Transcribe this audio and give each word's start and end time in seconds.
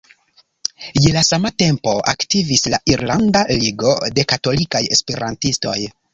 Je 1.03 1.11
la 1.17 1.21
sama 1.27 1.51
tempo 1.63 1.93
aktivis 2.13 2.65
la 2.75 2.81
"Irlanda 2.95 3.45
Ligo 3.59 3.93
de 4.19 4.27
Katolikaj 4.35 4.83
Esperantistoj". 4.99 5.79